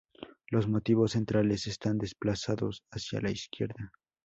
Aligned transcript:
Los 0.49 0.67
motivos 0.67 1.11
centrales 1.11 1.67
están 1.67 1.99
desplazados 1.99 2.81
hacia 2.89 3.21
la 3.21 3.29
izquierda. 3.29 3.91